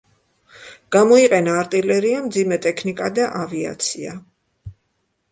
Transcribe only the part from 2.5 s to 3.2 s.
ტექნიკა